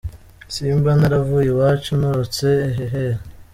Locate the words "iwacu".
1.51-1.91